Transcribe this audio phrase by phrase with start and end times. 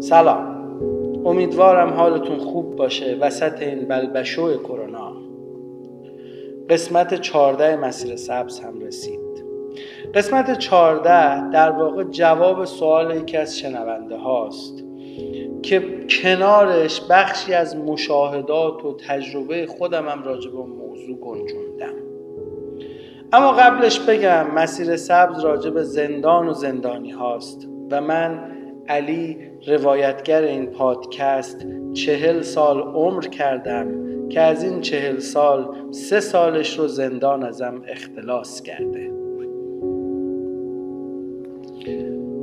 [0.00, 0.54] سلام.
[1.24, 3.18] امیدوارم حالتون خوب باشه.
[3.20, 5.23] وسط این بلبشو کرونا.
[6.70, 9.20] قسمت 14 مسیر سبز هم رسید.
[10.14, 14.84] قسمت 14 در واقع جواب سوال یکی از شنونده هاست
[15.62, 21.94] که کنارش بخشی از مشاهدات و تجربه خودم هم راجع به موضوع گنجوندم.
[23.32, 28.53] اما قبلش بگم مسیر سبز راجع به زندان و زندانی هاست و من
[28.88, 33.88] علی روایتگر این پادکست چهل سال عمر کردم
[34.28, 39.10] که از این چهل سال سه سالش رو زندان ازم اختلاس کرده.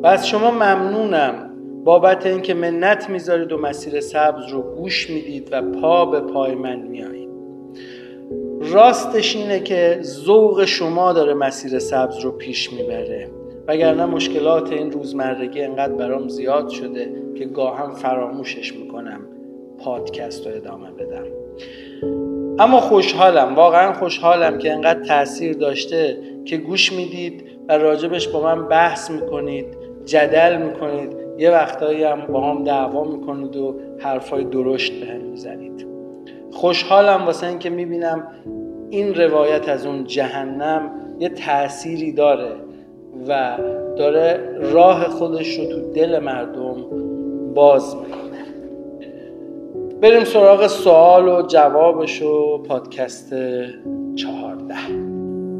[0.03, 1.49] و از شما ممنونم
[1.83, 6.79] بابت اینکه منت می‌ذارید و مسیر سبز رو گوش می‌دید و پا به پای من
[6.79, 7.29] میایید
[8.61, 13.40] راستش اینه که ذوق شما داره مسیر سبز رو پیش می‌بره.
[13.67, 19.21] وگرنه مشکلات این روزمرگی انقدر برام زیاد شده که گاهم فراموشش می‌کنم
[19.79, 21.25] پادکست رو ادامه بدم.
[22.59, 28.67] اما خوشحالم واقعا خوشحالم که انقدر تاثیر داشته که گوش می‌دید و راجبش با من
[28.67, 29.65] بحث می‌کنید
[30.05, 31.21] جدل می‌کنید.
[31.37, 35.87] یه وقتایی هم با هم دعوا می‌کنید و حرفای درشت به هم می‌زنید.
[36.51, 38.27] خوشحالم واسه اینکه می‌بینم
[38.89, 42.55] این روایت از اون جهنم یه تأثیری داره.
[43.27, 43.57] و
[43.97, 46.75] داره راه خودش رو تو دل مردم
[47.53, 48.45] باز می‌کنه.
[50.01, 53.33] بریم سراغ سوال و جوابش و پادکست
[54.15, 54.75] چهارده.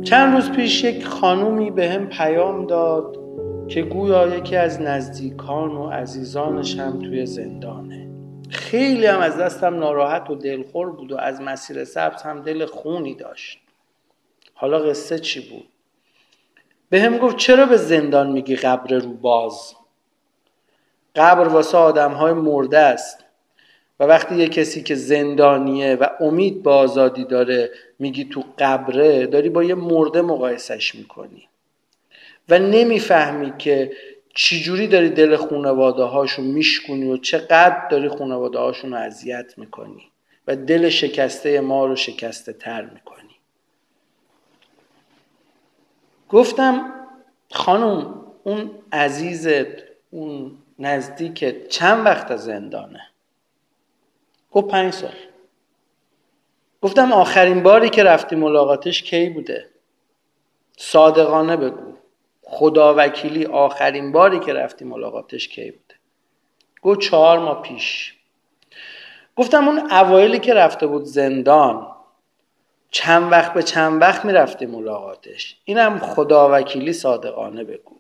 [0.04, 3.18] چند روز پیش یک خانومی به هم پیام داد
[3.68, 8.08] که گویا یکی از نزدیکان و عزیزانش هم توی زندانه.
[8.50, 13.16] خیلی هم از دستم ناراحت و دلخور بود و از مسیر سبز هم دل خونی
[13.16, 13.60] داشت.
[14.54, 15.71] حالا قصه چی بود؟
[16.92, 19.74] به هم گفت چرا به زندان میگی قبر رو باز؟
[21.16, 23.26] قبر واسه آدم های مرده است.
[24.00, 27.70] و وقتی یه کسی که زندانیه و امید به آزادی داره
[28.00, 31.48] میگی تو قبره داری با یه مرده مقایسش می‌کنی.
[32.50, 33.92] و نمی‌فهمی که
[34.34, 40.12] چجوری داری دل خونواده هاشون میشکنی و چقدر داری خونواده هاشون رو اذیت می‌کنی.
[40.48, 43.31] و دل شکسته ما رو شکسته تر می‌کنی.
[46.32, 46.94] گفتم
[47.52, 53.02] خانم اون عزیزت اون نزدیکت چند وقت از زندانه؟
[54.52, 55.14] گفت پنج سال.
[56.82, 59.70] گفتم آخرین باری که رفتی ملاقاتش کی بوده؟
[60.78, 61.94] صادقانه بگو.
[62.44, 65.96] خدا وکیلی آخرین باری که رفتی ملاقاتش کی بوده؟
[66.82, 68.16] گفت چهار ماه پیش.
[69.36, 71.88] گفتم اون اوایلی که رفته بود زندان
[72.92, 77.96] چند وقت به چند وقت می‌رفتی ملاقاتش اینم خدا وکیلی صادقانه بگو.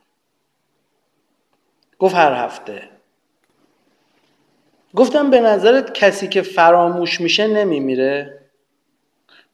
[1.99, 2.89] گفت هر هفته.
[4.95, 8.41] گفتم به نظرت کسی که فراموش میشه نمیمیره؟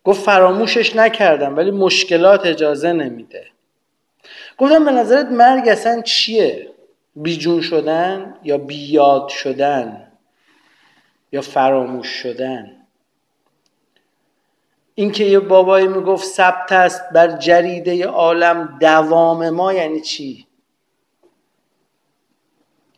[0.03, 3.47] گفت فراموشش نکردم ولی مشکلات اجازه نمیده.
[4.57, 6.71] گفتم به نظرت مرگ اصلا چیه؟
[7.15, 10.11] بیجون شدن یا بیاد شدن
[11.31, 12.76] یا فراموش شدن؟
[15.00, 20.47] اینکه یه بابایی می‌گفت ثبت است بر جریده عالم دوام ما یعنی چی؟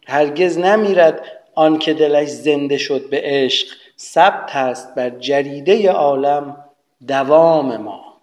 [0.07, 1.21] هرگز نمیرد
[1.55, 3.67] آن که دلش زنده شد به عشق
[3.99, 6.65] ثبت است بر جریده عالم
[7.07, 8.21] دوام ما.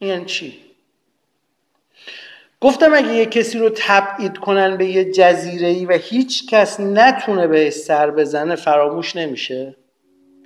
[0.00, 0.60] یعنی چی؟
[2.60, 7.46] گفتم اگه یه کسی رو تبعید کنن به یه جزیره ای و هیچ کس نتونه
[7.46, 9.74] به سر بزنه فراموش نمیشه؟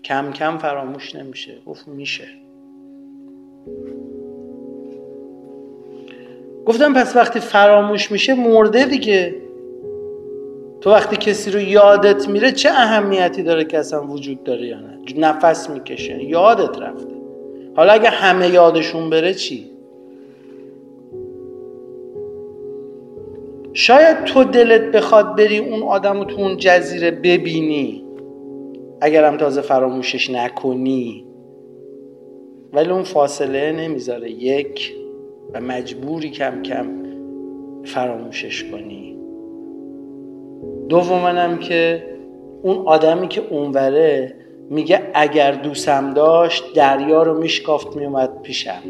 [0.04, 1.58] کم کم فراموش نمیشه.
[1.66, 2.28] گفت میشه.
[6.66, 9.34] گفتم پس وقتی فراموش میشه مرده دیگه.
[10.80, 14.98] تو وقتی کسی رو یادت میره چه اهمیتی داره که اصلا وجود داره یا نه؟
[15.16, 16.24] نفس می‌کشه.
[16.24, 17.14] یادت رفته.
[17.76, 19.70] حالا اگه همه یادشون بره چی؟
[23.72, 28.04] شاید تو دلت بخواد بری اون آدم رو تو اون جزیره ببینی.
[29.00, 31.24] اگرم تازه فراموشش نکنی.
[32.72, 34.30] ولی اون فاصله نمی‌ذاره.
[34.30, 34.94] یک
[35.54, 36.86] و مجبوری کم کم
[37.84, 39.16] فراموشش کنی.
[40.88, 42.02] دومنم که
[42.62, 44.34] اون آدمی که اونوره
[44.70, 48.82] میگه اگر دوستم داشت دریا رو میشکافت میومد پیشم.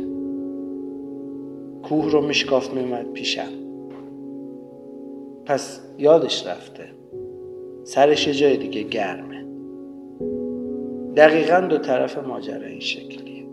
[1.82, 3.52] کوه رو میشکاف میومد پیشم.
[5.46, 6.84] پس یادش رفته.
[7.84, 9.29] سرش یه جای دیگه گرمه
[11.16, 13.46] دقیقا دو طرف ماجرا این شکلیه.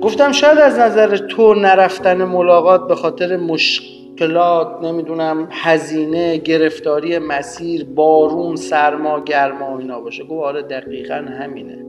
[0.00, 8.56] گفتم شاید از نظر تو نرفتن ملاقات به خاطر مشکلات نمی‌دونم هزینه گرفتاری مسیر بارون
[8.56, 10.24] سرما گرما اینا باشه.
[10.24, 11.84] گفت آره دقیقا همینه.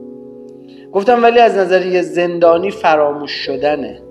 [0.92, 4.02] گفتم ولی از نظر یه زندانی فراموش شدنه.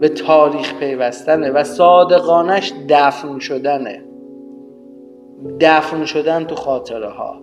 [0.00, 4.09] به تاریخ پیوستنه و صادقانش دفن شدنه.
[5.60, 7.40] دفن شدن تو خاطره ها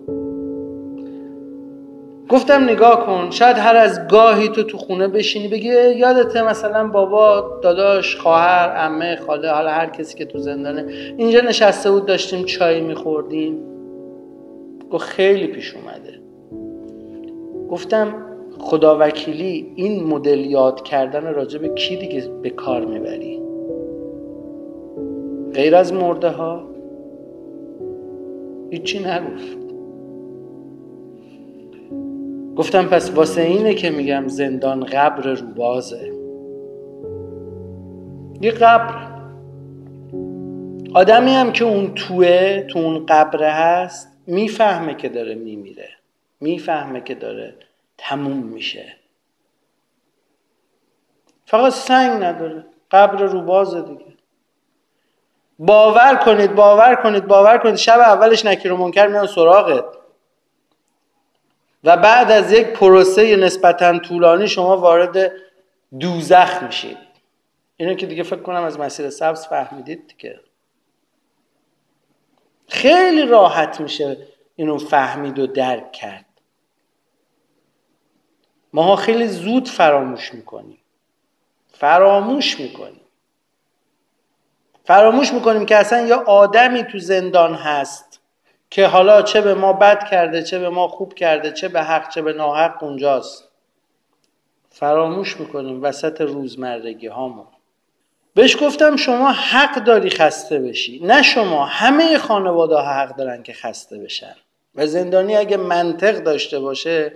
[2.28, 7.58] گفتم نگاه کن شاید هر از گاهی تو تو خونه بشینی بگی یادته مثلا بابا
[7.62, 10.84] داداش خواهر عمه خاله حالا هر کسی که تو زندانه.
[11.16, 13.58] اینجا نشسته بود داشتیم چای میخوردیم.
[14.90, 16.20] گفت خیلی پیش اومده.
[17.70, 18.14] گفتم
[18.58, 23.42] خدا وکیلی این مدل یاد کردن راجع به کی دیگه به کار می‌بری؟
[25.54, 26.67] غیر از مرده ها.
[28.70, 29.58] هیچی نگفت.
[32.56, 36.12] گفتم پس واسه اینه که میگم زندان قبر روبازه.
[38.40, 39.08] یه قبر.
[40.94, 45.88] آدمی هم که اون توه تو اون قبره هست می‌فهمه که داره میمیره.
[46.40, 47.54] می‌فهمه که داره
[47.98, 48.96] تموم میشه.
[51.46, 52.64] فقط سنگ نداره.
[52.90, 54.07] قبر روبازه دیگه.
[55.58, 57.76] باور کنید باور کنید باور کنید.
[57.76, 59.84] شب اولش نکیر و منکر میان سراغت.
[61.84, 65.32] و بعد از یک پروسه نسبتا طولانی شما وارد
[66.00, 66.98] دوزخ میشید.
[67.76, 70.40] اینو که دیگه فکر کنم از مسیر سبز فهمیدید که
[72.68, 74.16] خیلی راحت میشه
[74.56, 76.24] اینو فهمید و درک کرد.
[78.72, 80.78] ماها خیلی زود فراموش می‌کنیم.
[81.72, 83.07] فراموش می‌کنیم.
[84.88, 88.20] فراموش می‌کنیم که اصلا یه آدمی تو زندان هست
[88.70, 92.08] که حالا چه به ما بد کرده چه به ما خوب کرده چه به حق
[92.08, 93.48] چه به ناحق اونجاست.
[94.70, 97.46] فراموش می‌کنیم وسط روزمرگی هامون.
[98.34, 101.00] بهش گفتم شما حق داری خسته بشی.
[101.04, 104.34] نه شما همه خانواده ها حق دارن که خسته بشن.
[104.74, 107.12] و زندانی اگه منطق داشته باشه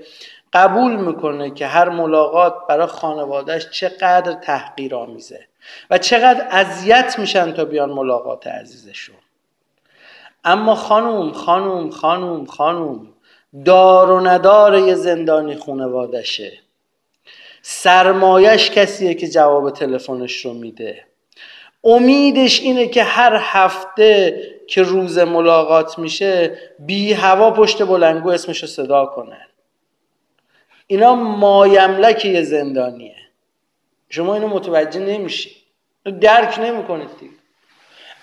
[0.52, 5.46] قبول می‌کنه که هر ملاقات برای خانوادهش چقدر تحقیر آمیزه
[5.90, 9.16] و چقدر اذیت میشن تا بیان ملاقات عزیزشون.
[10.44, 13.08] اما خانوم خانوم خانوم خانوم
[13.64, 16.52] دار و ندار یه زندانی خانوادشه
[17.62, 21.04] سرمایش کسیه که جواب تلفنش رو میده.
[21.84, 28.68] امیدش اینه که هر هفته که روز ملاقات میشه بی هوا پشت بلنگو اسمش رو
[28.68, 29.46] صدا کنن
[30.86, 33.16] اینا مایملک یه زندانیه.
[34.08, 35.56] شما اینو متوجه نمیشید
[36.20, 37.32] درک نمی‌کنید دیگه.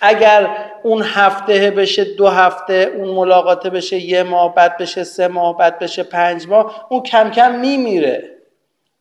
[0.01, 0.49] اگر
[0.83, 5.79] اون هفته بشه دو هفته اون ملاقاته بشه یه ماه بعد بشه سه ماه بعد
[5.79, 8.29] بشه پنج ماه اون کم کم میمیره.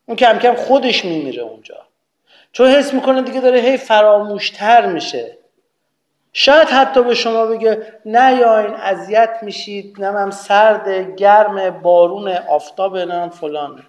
[0.07, 1.77] اون کم کم خودش میمیره اونجا.
[2.53, 5.38] چون حس می‌کنه دیگه داره هی فراموشتر میشه.
[6.41, 12.97] شاید حتی به شما بگه نه یا این اذیت میشید نمم سرد گرم بارون آفتاب
[12.97, 13.83] نم فلان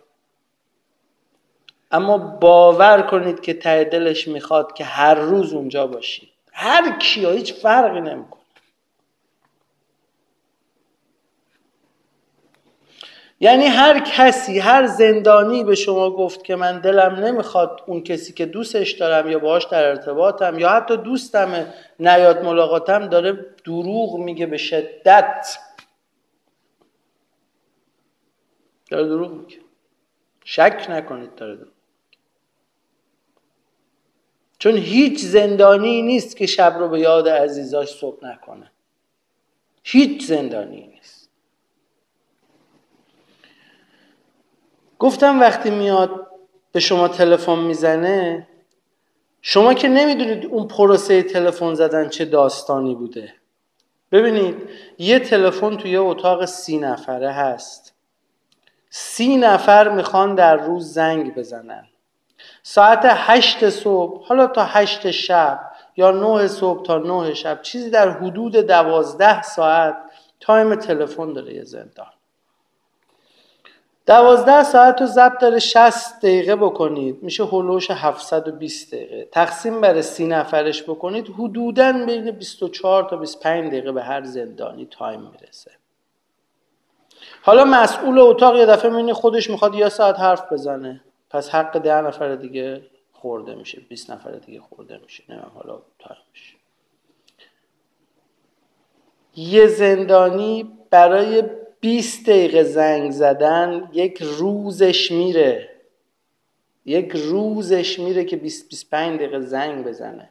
[1.91, 6.29] اما باور کنید که ته دلش می‌خواد که هر روز اونجا باشید.
[6.53, 8.38] هر کیا هیچ فرقی نمی‌کنه.
[13.39, 18.45] یعنی هر کسی هر زندانی به شما گفت که من دلم نمی‌خواد اون کسی که
[18.45, 24.57] دوستش دارم یا باهاش در ارتباطم یا حتی دوستم نیاد ملاقاتم داره دروغ میگه به
[24.57, 25.57] شدت.
[28.89, 29.57] داره دروغ میگه.
[30.45, 31.71] شک نکنید داره دروغ
[34.59, 38.71] چون هیچ زندانی نیست که شب رو به یاد عزیزاش صبح نکنه.
[39.83, 41.18] هیچ زندانی نیست.
[44.99, 46.27] گفتم وقتی میاد
[46.71, 48.47] به شما تلفن می‌زنه
[49.41, 53.33] شما که نمی‌دونید اون پروسه تلفن زدن چه داستانی بوده.
[54.11, 57.93] ببینید یه تلفن توی یه اتاق سی نفره هست.
[58.89, 61.87] سی نفر می‌خوان در روز زنگ بزنن.
[62.63, 65.59] ساعت هشت صبح حالا تا هشت شب
[65.97, 69.97] یا نه صبح تا نه شب چیزی در حدود دوازده ساعت
[70.39, 72.11] time تلفن داره یه زندان.
[74.09, 77.23] دوازده ساعت رو ضربدر 60 دقیقه بکنید.
[77.23, 79.25] میشه حولوحوش 720 دقیقه.
[79.31, 81.27] تقسیم بر سی نفرش بکنید.
[81.27, 85.71] حدودا بین 24 تا 25 دقیقه به هر زندانی time می‌رسه.
[87.41, 91.01] حالا مسئول اتاق یه دفعه می‌بینی خودش می‌خواد یه ساعت حرف بزنه.
[91.29, 92.81] پس حق ده نفر دیگه
[93.13, 93.81] خورده میشه.
[93.89, 95.23] 20 نفر دیگه خورده میشه.
[95.29, 96.55] نه حالا تایم میشه.
[99.35, 101.43] یه زندانی برای
[101.81, 105.69] 20 دقیقه زنگ زدن یک روزش میره.
[106.85, 110.29] یک روزش میره که 20 25 دقیقه زنگ بزنه.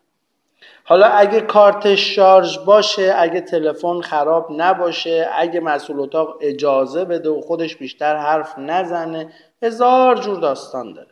[0.84, 7.40] حالا اگه کارتش شارژ باشه اگه تلفن خراب نباشه اگه مسئول اتاق اجازه بده و
[7.40, 11.10] خودش بیشتر حرف نزنه هزار جور داستان داره.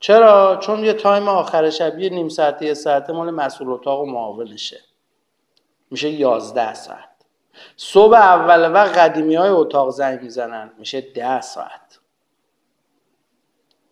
[0.00, 4.06] چرا؟ چون یه time آخر شب یه نیم ساعته یه ساعته مال مسئول اتاق و
[4.06, 4.80] معاونشه.
[5.90, 7.15] میشه یازده ساعت.
[7.76, 10.70] صبح اول وقت قدیمی های اتاق زنگ می‌زنن.
[10.78, 11.98] میشه ده ساعت.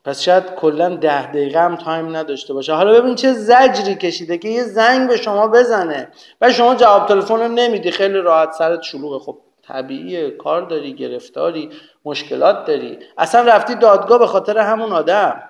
[0.04, 2.72] پس شاید کلا ده دقیقه هم time نداشته باشه.
[2.72, 6.08] حالا ببین چه زجری کشیده که یه زنگ به شما بزنه.
[6.40, 7.90] و شما جواب تلفن رو نمیدی.
[7.90, 9.18] خیلی راحت سرت شلوغه.
[9.24, 10.30] خب طبیعیه.
[10.30, 11.70] کار داری گرفتاری
[12.04, 12.98] مشکلات داری.
[13.18, 15.42] اصلا رفتی دادگاه به خاطر همون آدم.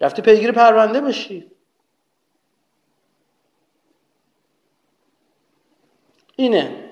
[0.00, 1.51] رفتی پیگیر پرونده بشی.
[6.36, 6.90] اینه.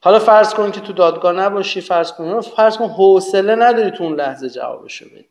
[0.00, 4.14] حالا فرض کن که تو دادگاه نباشی فرض کن فرض کن حوصله نداری تو اون
[4.14, 5.28] لحظه جوابشو بدی.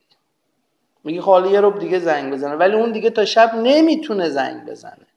[1.04, 4.66] میگی خب حالا یه رو دیگه زنگ بزنه ولی اون دیگه تا شب نمی‌تونه زنگ
[4.66, 5.08] بزنه.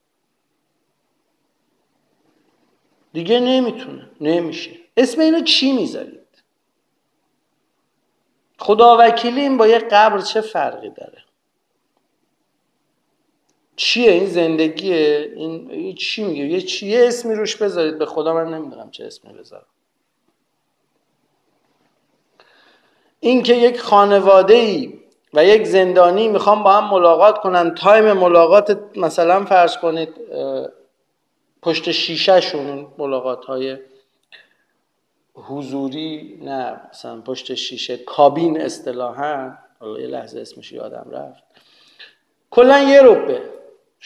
[3.12, 4.70] دیگه نمی‌تونه نمیشه.
[4.96, 6.20] اسم اینو چی می‌ذارید؟
[8.58, 11.23] خدا وکیلی این با یه قبر چه فرقی داره؟
[13.76, 17.98] چیه این زندگیه؟ این چی میگه؟ یه چی یه اسمی روش بذارید.
[17.98, 19.66] به خدا من نمی‌دونم چه اسمی بذارم.
[23.20, 25.00] این که یک خانواده ای
[25.32, 27.74] و یک زندانی می‌خوام با هم ملاقات کنن.
[27.74, 30.14] تایم ملاقات مثلا فرض کنید
[31.62, 33.78] پشت شیشه شون ملاقات های
[35.34, 41.42] حضوری نه مثلا پشت شیشه کابین اصطلاحا حالا یه لحظه اسمش یادم رفت.
[42.50, 43.42] کلا یه روبه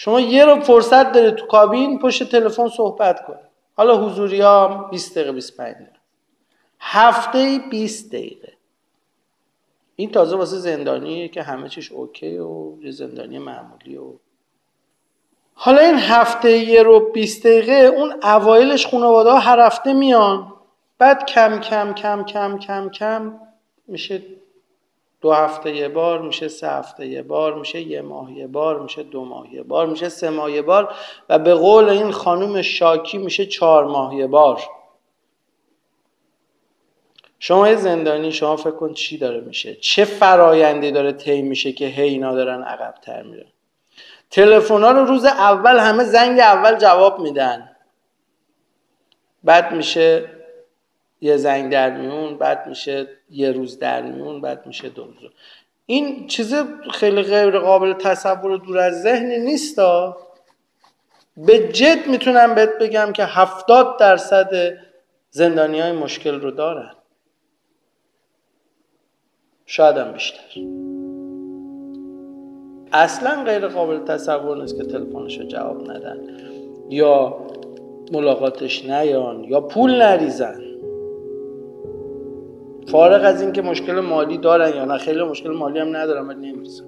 [0.01, 3.39] شما یه رو فرصت داره تو کابین پشت تلفن صحبت کن
[3.77, 5.93] حالا حضوری ها 20 دقیقه 25 دقیقه.
[6.81, 8.53] هفته 20 دقیقه.
[9.97, 14.13] این تازه واسه زندانیه که همه چیش اوکی و یه زندانی معمولی و
[15.55, 20.53] حالا این هفته یه رو 20 دقیقه اون اوایلش خانواده ها هر هفته میان.
[20.99, 23.41] بعد کم کم کم کم کم کم
[23.87, 24.23] میشه
[25.21, 29.03] دو هفته یه بار میشه سه هفته یه بار میشه یه ماه یه بار میشه
[29.03, 30.95] دو ماه یه بار میشه سه ماه یه بار
[31.29, 34.61] و به قول این خانوم شاکی میشه چهار ماه یه بار.
[37.39, 41.87] شما یه زندانی شما فکر کن چی داره میشه؟ چه فرایندی داره طی میشه که
[41.87, 43.47] هی اینا دارن عقبتر میرن؟
[44.31, 47.77] تلفن رو روز اول همه زنگ اول جواب میدن.
[49.45, 50.38] بعد میشه
[51.21, 55.31] یه زنگ در میون بعد میشه یه روز در میون بعد میشه دو روز.
[55.87, 56.55] این چیز
[56.91, 59.81] خیلی غیر قابل تصور و دور از ذهنی نیست
[61.37, 64.79] به جد می‌تونم بهت بگم که هفتاد درصد
[65.31, 66.93] زندانی های مشکل رو دارن.
[69.67, 70.41] شاید بیشتر.
[72.93, 76.19] اصلا غیر قابل تصور نیست که تلفنش رو جواب ندن.
[76.89, 77.39] یا
[78.13, 80.68] ملاقاتش نیان یا پول نریزن.
[82.91, 86.85] فارغ از اینکه مشکل مالی دارن یا نه خیلی مشکل مالی هم ندارن ولی نمیریزن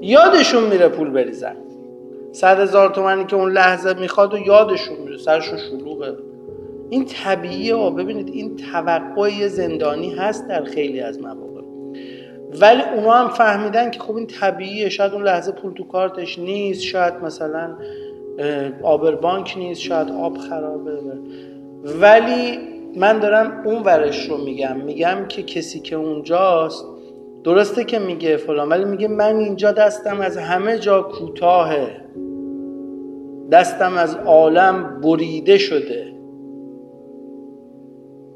[0.00, 1.56] یادشون میره پول بریزن.
[2.32, 6.16] صد هزار تومنی که اون لحظه می‌خواد و یادشون میره سرشون شلوغه.
[6.90, 11.60] این طبیعیه ها ببینید این توقع زندانی هست در خیلی از مواقع.
[12.60, 14.88] ولی اونا هم فهمیدن که خب این طبیعیه.
[14.88, 17.76] شاید اون لحظه پول تو کارتش نیست شاید مثلا
[18.82, 20.90] آبر بانک نیست شاید آب خرابه.
[21.84, 22.58] ولی
[22.96, 24.76] من دارم اون ورش رو میگم.
[24.76, 26.84] میگم که کسی که اونجاست
[27.44, 32.04] درسته که میگه فلان ولی میگه من اینجا دستم از همه جا کوتاهه.
[33.52, 36.12] دستم از عالم بریده شده.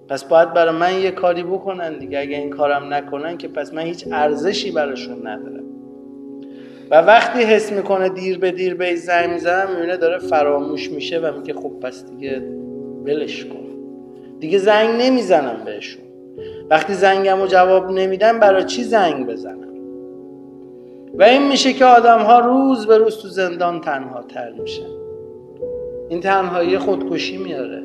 [0.09, 2.19] پس باید برای من یه کاری بکنن دیگه.
[2.19, 5.65] اگه این کارم نکنن که پس من هیچ ارزشی براشون ندارم.
[6.91, 11.39] و وقتی حس می‌کنه دیر به دیر به زنگ می‌زنم می‌بینه داره فراموش میشه و
[11.39, 12.43] میگه خب پس دیگه
[13.05, 13.64] بلش کن.
[14.45, 16.05] دیگه زنگ نمی‌زنم بهشون.
[16.71, 19.75] وقتی زنگم رو جواب نمیدن برای چی زنگ بزنم؟
[21.15, 24.91] و این میشه که آدم ها روز به روز تو زندان تنها تر میشن.
[26.09, 27.83] این تنهایی خودکشی میاره.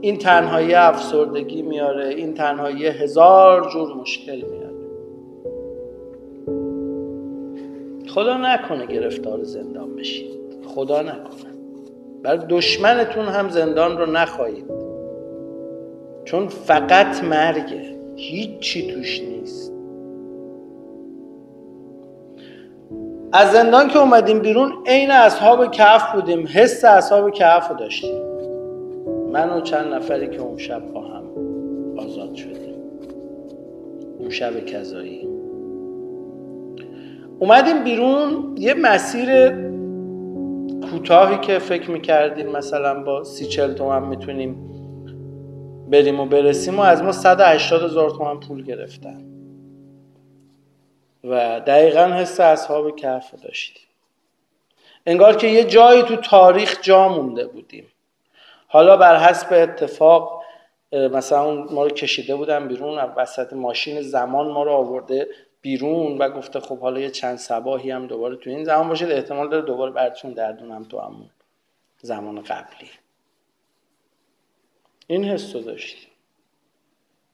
[0.00, 2.08] این تنهایی افسردگی میاره.
[2.08, 4.76] این تنهایی هزار جور مشکل میاره.
[8.08, 10.40] خدا نکنه گرفتار زندان بشید.
[10.66, 11.52] خدا نکنه.
[12.22, 14.85] برای دشمنتون هم زندان رو نخواهید.
[16.26, 17.96] چون فقط مرگه.
[18.16, 19.72] هیچی توش نیست.
[23.32, 26.46] از زندان که اومدیم بیرون عین اصحاب کهف بودیم.
[26.46, 28.22] حس اصحاب کهف رو داشتیم.
[29.32, 31.24] من و چند نفری که اون شب با هم
[31.98, 32.74] آزاد شدیم.
[34.18, 35.28] اون شب کذایی.
[37.38, 39.48] اومدیم بیرون یه مسیر
[40.90, 42.46] کوتاهی که فکر می‌کردیم.
[42.46, 44.75] مثلا با سی چل تومن می‌تونیم
[45.90, 49.24] بریم و برسیم و از ما 180 هزار تومن پول گرفتن.
[51.24, 53.86] و دقیقا حس اصحاب کهف داشتیم.
[55.06, 57.86] انگار که یه جایی تو تاریخ جا مونده بودیم.
[58.68, 60.42] حالا بر حسب اتفاق
[60.92, 65.28] مثلا ما رو کشیده بودن بیرون وسط ماشین زمان ما رو آورده
[65.60, 69.48] بیرون و گفته خب حالا یه چند سباهی هم دوباره تو این زمان باشید احتمال
[69.48, 71.30] داره دوباره براتون دردونم تو همون
[72.02, 72.90] زمان قبلی.
[75.06, 76.10] این حس رو داشتیم.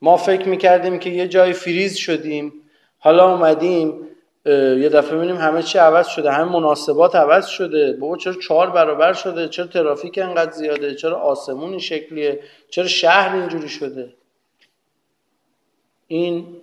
[0.03, 2.53] ما فکر می‌کردیم که یه جای فریز شدیم.
[2.99, 4.09] حالا اومدیم
[4.47, 7.93] یه دفعه ببینیم همه چی عوض شده همه مناسبات عوض شده.
[7.93, 13.37] بابا چرا چهار برابر شده؟ چرا ترافیک انقدر زیاده؟ چرا آسمون این شکلیه؟ چرا شهر
[13.37, 14.15] اینجوری شده؟
[16.07, 16.61] این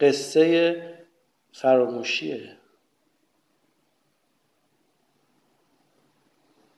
[0.00, 0.76] قصه
[1.52, 2.56] فراموشیه.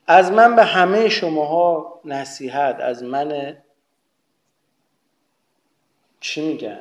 [0.07, 3.57] از من به همه شماها نصیحت از من
[6.19, 6.79] چی میگن؟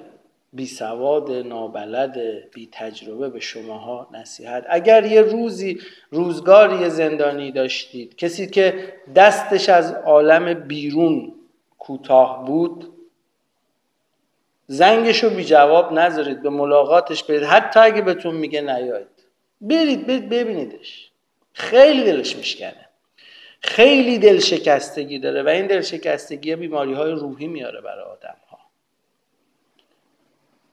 [0.53, 2.19] بی سواد نابلد
[2.51, 4.67] بی تجربه به شماها نصیحت.
[4.69, 11.35] اگر یه روزی روزگاری زندانی داشتید کسی که دستش از عالم بیرون
[11.79, 12.93] کوتاه بود
[14.67, 17.43] زنگش رو بی جواب نذارید به ملاقاتش برید.
[17.43, 19.07] حتی اگه بهتون میگه نیاید.
[19.61, 21.11] برید برید ببینیدش.
[21.53, 22.89] خیلی دلش میشکنه.
[23.65, 28.59] خیلی دل شکستگی داره و این دل شکستگی بیماری های روحی میاره برای آدم ها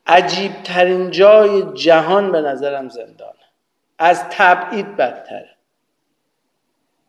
[0.08, 3.34] عجیب ترین جای جهان به نظرم زندانه
[4.00, 5.56] از تبعید بدتره.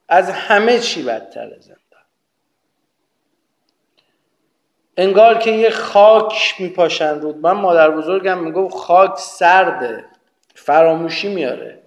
[0.08, 1.78] از همه چی بدتره زندان.
[4.96, 7.36] انگار که یه خاک میپاشن رود.
[7.36, 10.04] من مادر بزرگم می‌گفت خاک سرده.
[10.54, 11.81] فراموشی میاره.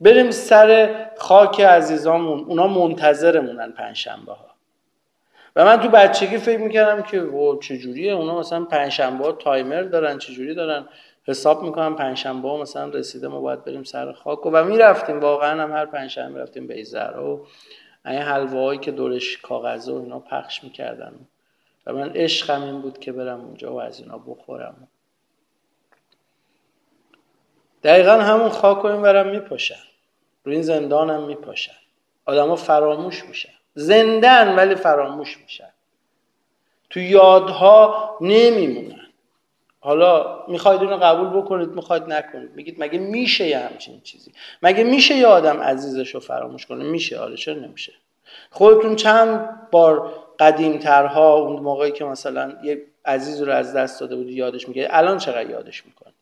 [0.00, 4.48] بریم سر خاک عزیزامون اونا منتظرمونن پنجشنبه ها
[5.56, 10.18] و من تو بچگی فکر می‌کردم که و چجوریه اونا مثلا پنجشنبه ها تایمر دارن
[10.18, 10.88] چجوری دارن
[11.24, 14.46] حساب می‌کنم پنجشنبه مثلا رسیده ما باید بریم سر خاک.
[14.46, 17.46] و, و می‌رفتیم واقعا هم هر پنجشنبه می‌رفتیم به ایزر و
[18.06, 21.14] این حلوایی که دورش کاغذ و اینا پخش می‌کردن.
[21.86, 24.88] و من عشقم این بود که برم اونجا و از اینا بخورم.
[27.82, 29.87] دقیقا همون خاک رو این برم میپاشن.
[30.48, 31.72] روی این زندانم میپاشن.
[32.26, 33.52] آدما فراموش میشن.
[33.74, 35.68] زندن ولی فراموش میشن.
[36.90, 39.06] تو یادها نمیمونن.
[39.80, 42.50] حالا می‌خواید اونو قبول بکنید می‌خواید نکنید.
[42.54, 44.32] میگید مگه میشه یه همچین چیزی؟
[44.62, 47.18] مگه میشه یه آدم عزیزش رو فراموش کنه؟ میشه.
[47.18, 47.92] حالا چرا نمیشه؟
[48.50, 54.32] خودتون چند بار قدیمترها اون موقعی که مثلا یه عزیز رو از دست داده بودی
[54.32, 54.88] یادش میگه.
[54.90, 56.17] الان چقدر یادش می‌کنید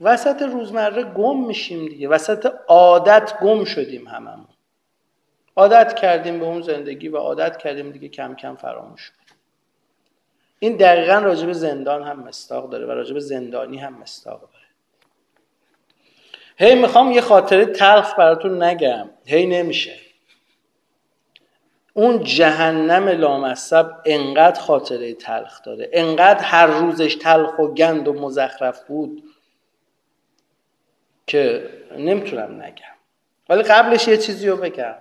[0.00, 2.08] وسط روزمره گم میشیم دیگه.
[2.08, 4.48] وسط عادت گم شدیم هممون.
[5.56, 9.38] عادت کردیم به اون زندگی و عادت کردیم دیگه کم کم فراموش کنیم.
[10.58, 14.52] این دقیقا راجب زندان هم مستاق داره و راجب زندانی هم مستاق داره.
[16.58, 19.10] هی می‌خوام یه خاطره تلخ براتون نگم.
[19.26, 19.94] هی نمیشه.
[21.94, 25.90] اون جهنم لامصب انقدر خاطره تلخ داره.
[25.92, 29.22] انقدر هر روزش تلخ و گند و مزخرف بود.
[31.28, 32.94] که نمی‌تونم نگم.
[33.48, 34.94] ولی قبلش یه چیزی رو بگم.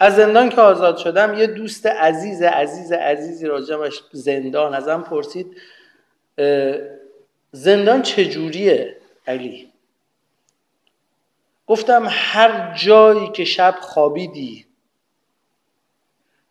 [0.00, 5.56] از زندان که آزاد شدم یه دوست عزیز عزیز عزیزی راجبش زندان ازم پرسید
[7.52, 9.72] زندان چجوریه علی؟
[11.66, 14.66] گفتم هر جایی که شب خوابیدی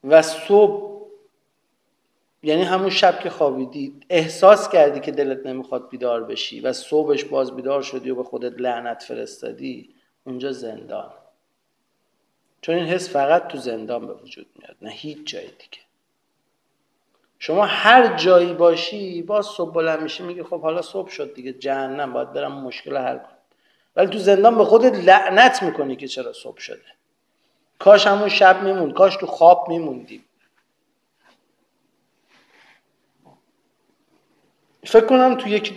[0.03, 0.86] و صبح
[2.47, 7.55] یعنی همون شب که خوابیدی احساس کردی که دلت نمی‌خواد بیدار بشی و صبحش باز
[7.55, 11.11] بیدار شدی و به خودت لعنت فرستادی اونجا زندان.
[12.61, 15.83] چون این حس فقط تو زندان به وجود میاد نه هیچ جای دیگه.
[17.39, 22.13] شما هر جایی باشی باز صبح بلند میشی میگی خب حالا صبح شد دیگه جهنم
[22.13, 23.37] باید برم مشکل حل کنم.
[23.95, 26.81] ولی تو زندان به خودت لعنت می‌کنی که چرا صبح شده.
[27.79, 30.23] کاش همون شب میموند کاش تو خواب میموندیم.
[34.87, 35.73] فکر کنم تو یک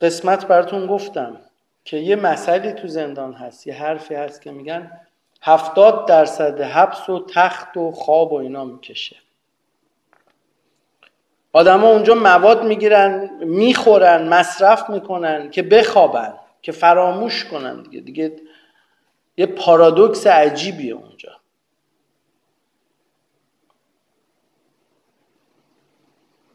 [0.00, 1.40] قسمت براتون گفتم
[1.84, 5.00] که یه مسئله تو زندان هست یه حرفی هست که میگن
[5.42, 9.16] هفتاد درصد حبس و تخت و خواب و اینا می‌کشه.
[11.52, 18.00] آدما اونجا مواد می‌گیرن می‌خورن مصرف می‌کنن که بخوابن که فراموش کنن دیگه.
[18.00, 18.36] دیگه
[19.36, 21.33] یه پارادوکس عجیبیه اونجا.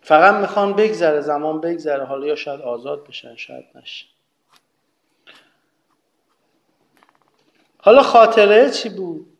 [0.09, 2.05] فقط می‌خوان بگذره زمان بگذره.
[2.05, 4.05] حالا یا شاید آزاد بشن شاید نشه.
[7.77, 9.37] حالا خاطره چی بود؟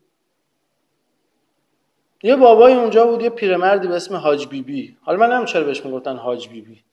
[2.22, 4.82] یه بابای اونجا بود یه پیرمردی به اسم حاج بیبی.
[4.82, 4.96] بی.
[5.02, 6.70] حالا من هم چرا بهش می‌گفتن حاج بیبی.
[6.70, 6.84] بی.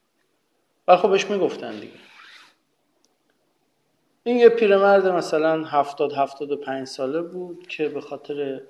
[0.87, 1.93] ولی خب بهش می‌گفتن دیگه.
[4.23, 8.61] این یه پیرمرد مثلا هفتاد هفتاد و پنج ساله بود که به خاطر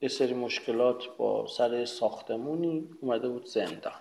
[0.00, 3.92] یه سری مشکلات با سر ساختمونی اومده بود زندان.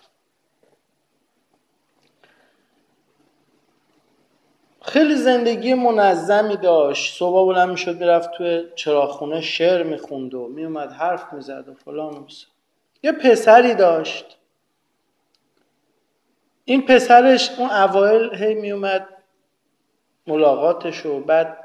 [4.95, 7.17] خیلی زندگی منظمی داشت.
[7.17, 12.25] صبح بلند می‌شد می‌رفت توی چراخونه شعر می‌خوند و میومد حرف می‌زد و فلان و
[13.03, 14.37] یه پسری داشت.
[16.65, 19.07] این پسرش اون اوایل هی میومد
[20.27, 21.57] ملاقاتش و بعد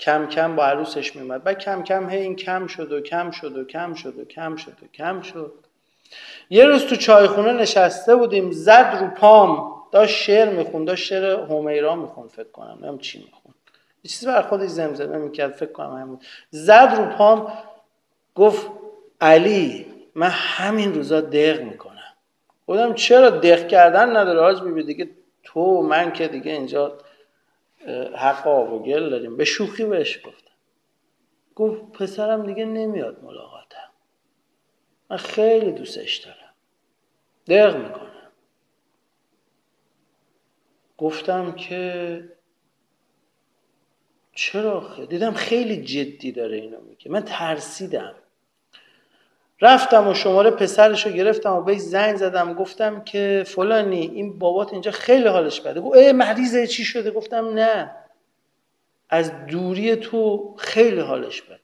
[0.00, 3.56] کم کم با عروسش میومد بعد کم کم هی این کم شد و کم شد
[3.58, 5.52] و کم شد و کم شد و کم شد.
[6.50, 9.77] یه روز تو چایخونه نشسته بودیم زد رو پام.
[9.90, 13.54] داشت شعر می‌خوند داشت شعر همیرا می‌خوند فکر کنم نمی‌دونم چی می‌خوند.
[14.04, 16.20] یه چیزی بر خودش زمزمه می‌کرد فکر کنم همون
[16.50, 17.52] زد رو پام
[18.34, 18.70] گفت
[19.20, 22.14] علی من همین روزا دق می‌کنم.
[22.66, 25.10] گفتم چرا دق کردن نداره آج بیبی؟ دیگه
[25.44, 26.98] تو من که دیگه اینجا
[28.14, 29.36] حق آب و گل داریم.
[29.36, 30.52] به شوخی بهش گفتم.
[31.54, 33.90] گفت پسرم دیگه نمیاد ملاقاتم.
[35.10, 36.54] من خیلی دوستش دارم.
[37.48, 38.07] دق می‌کنم.
[40.98, 42.24] گفتم که
[44.32, 47.10] چرا دیدم خیلی جدی داره اینو میگه.
[47.10, 48.14] من ترسیدم.
[49.60, 52.54] رفتم و شماره پسرش رو گرفتم و بهش زنگ زدم.
[52.54, 55.80] گفتم که فلانی این بابات اینجا خیلی حالش بده.
[55.80, 57.90] گفت ای مریضه چی شده؟ گفتم نه.
[59.10, 61.58] از دوری تو خیلی حالش بده.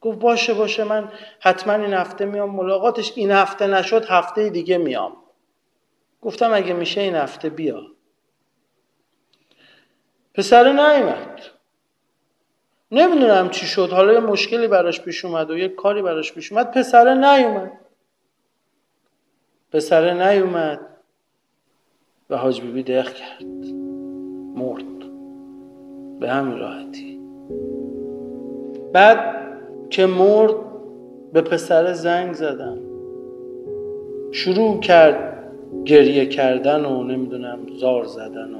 [0.00, 3.12] گفت باشه باشه من حتما این هفته میام ملاقاتش.
[3.16, 5.16] این هفته نشد هفته دیگه میام.
[6.22, 7.82] گفتم اگه میشه این هفته بیا.
[10.34, 11.40] پسر نیومد
[12.92, 13.88] نمی‌دونم چی شد.
[13.90, 16.70] حالا یه مشکلی براش پیش اومد و یه کاری براش پیش اومد.
[16.70, 17.72] پسر نیومد.
[19.72, 20.80] پسر نیومد
[22.30, 23.44] و حاج بیبی دق کرد.
[24.56, 24.98] مرد.
[26.20, 27.20] به همین راحتی.
[28.92, 29.40] بعد
[29.90, 30.54] که مرد
[31.32, 32.78] به پسر زنگ زدم
[34.32, 35.44] شروع کرد
[35.84, 38.58] گریه کردن و نمی‌دونم زار زدن و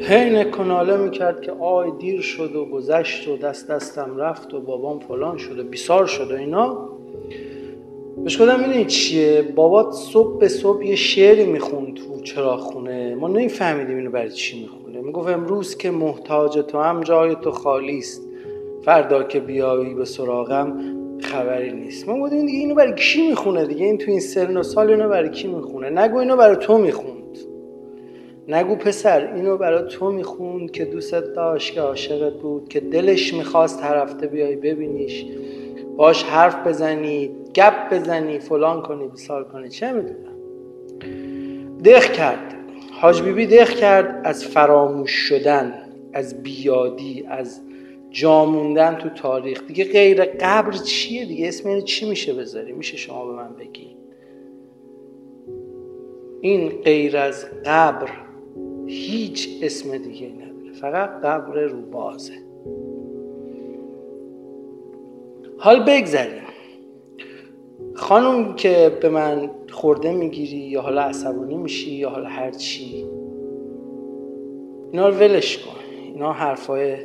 [0.00, 4.98] حین کناله می‌کرد که آی دیر شد و گذشت و دست دستم رفت و بابام
[4.98, 6.88] فلان شد و بیسار شد و اینا.
[8.24, 13.14] بهش گفتم این چیه؟ بابات صبح به صبح یه شعری می‌خوند تو چرا خونه.
[13.14, 15.00] ما نمیفهمیدیم اینو برای چی می‌خونه.
[15.00, 18.28] می‌گفت امروز که محتاج تو هم جای تو خالی است.
[18.84, 20.78] فردا که بیایی به سراغم
[21.20, 22.08] خبری نیست.
[22.08, 25.08] ما گفتیم دیگه اینو برای کی می‌خونه؟ دیگه این تو این سن و سال اینو
[25.08, 27.13] برای کی می‌خونه؟ نگو اینو برای تو میخون
[28.48, 33.82] نگو پسر اینو برای تو می‌خوند که دوستت داشت که عاشقت بود که دلش می‌خواست
[33.82, 35.24] هر هفته بیای ببینیش.
[35.96, 39.68] باش حرف بزنی گپ بزنی فلان کنی بسار کنی.
[39.68, 40.34] چه می‌دونم؟
[41.84, 42.54] دخ کرد.
[43.00, 45.74] حاج بیبی دخ کرد از فراموش شدن
[46.12, 47.60] از بیادی از
[48.10, 49.66] جاموندن تو تاریخ.
[49.66, 53.96] دیگه غیر قبر چیه دیگه؟ اسم اینو چی میشه بذاری؟ میشه شما به من بگی.
[56.40, 58.08] این غیر از قبر
[58.86, 60.72] هیچ اسم دیگه نداره.
[60.72, 62.32] فقط قبر رو بازه
[65.58, 66.42] حال بگذاریم
[67.94, 73.06] خانم که به من خورده می‌گیری یا حالا عصبانی میشی یا حالا هر چی
[74.92, 75.74] اینا رو ولش کن.
[76.04, 76.96] اینا حرفای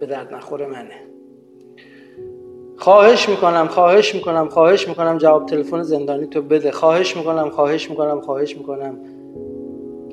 [0.00, 0.94] به درد نخور منه.
[2.76, 5.18] خواهش می‌کنم خواهش می‌کنم خواهش می‌کنم.
[5.18, 6.70] جواب تلفن زندانی تو بده.
[6.70, 8.98] خواهش می‌کنم خواهش می‌کنم خواهش می‌کنم.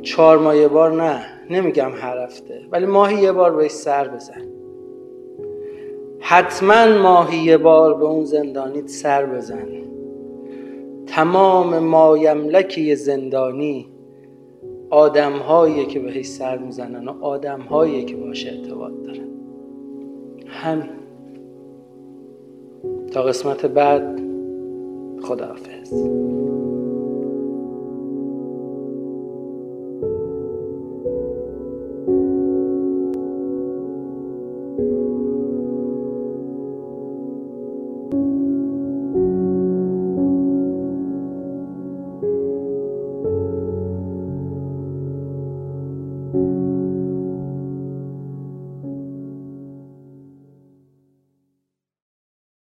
[0.08, 1.22] چهار ماه یه بار نه.
[1.50, 2.62] نمیگم هر هفته.
[2.72, 4.42] ولی ماهی یه بار بهش سر بزن.
[6.20, 9.68] حتما ماهی یه بار به اون زندانیت سر بزن.
[11.08, 13.90] تمام مایملکی زندانی
[14.90, 15.34] آدم
[15.88, 17.60] که بهش سر می‌زنن و آدم
[18.06, 19.28] که باش ارتباط دارن.
[20.48, 20.90] همین.
[23.12, 24.22] تا قسمت بعد
[25.22, 25.94] خداحافظ.